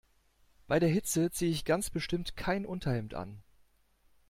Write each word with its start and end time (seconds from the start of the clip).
Bei 0.65 0.79
der 0.79 0.89
Hitze 0.89 1.29
ziehe 1.29 1.51
ich 1.51 1.63
ganz 1.63 1.91
bestimmt 1.91 2.35
kein 2.35 2.65
Unterhemd 2.65 3.13
an. 3.13 3.43